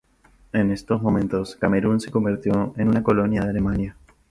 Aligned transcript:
En 0.51 0.71
estos 0.71 0.99
momentos 1.03 1.55
Camerún 1.55 1.99
se 1.99 2.09
convirtió 2.09 2.73
en 2.75 2.87
una 2.87 3.03
colonia 3.03 3.43
de 3.43 3.49
Alemania. 3.51 3.95